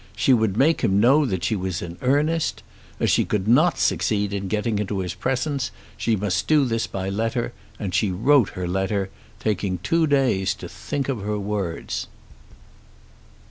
She 0.15 0.33
would 0.33 0.57
make 0.57 0.81
him 0.81 0.99
know 0.99 1.27
that 1.27 1.43
she 1.43 1.55
was 1.55 1.79
in 1.79 1.95
earnest. 2.01 2.63
As 2.99 3.11
she 3.11 3.23
could 3.23 3.47
not 3.47 3.77
succeed 3.77 4.33
in 4.33 4.47
getting 4.47 4.79
into 4.79 4.97
his 4.97 5.13
presence 5.13 5.69
she 5.95 6.15
must 6.15 6.47
do 6.47 6.65
this 6.65 6.87
by 6.87 7.07
letter, 7.11 7.53
and 7.77 7.93
she 7.93 8.09
wrote 8.09 8.49
her 8.57 8.67
letter, 8.67 9.11
taking 9.39 9.77
two 9.77 10.07
days 10.07 10.55
to 10.55 10.67
think 10.67 11.07
of 11.07 11.21
her 11.21 11.37
words. 11.37 12.07